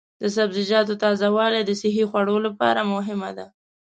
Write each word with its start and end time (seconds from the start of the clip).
د 0.21 0.23
سبزیجاتو 0.35 0.93
تازه 1.03 1.27
والي 1.35 1.61
د 1.65 1.71
صحي 1.81 2.03
خوړو 2.09 2.35
لپاره 2.47 2.81
مهمه 2.93 3.31
ده. 3.37 3.45